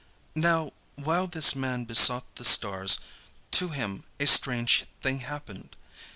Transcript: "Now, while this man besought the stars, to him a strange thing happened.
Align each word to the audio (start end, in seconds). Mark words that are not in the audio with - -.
"Now, 0.33 0.71
while 0.95 1.27
this 1.27 1.53
man 1.55 1.83
besought 1.85 2.33
the 2.37 2.43
stars, 2.43 2.97
to 3.51 3.67
him 3.69 4.03
a 4.19 4.25
strange 4.25 4.85
thing 5.01 5.19
happened. 5.19 5.75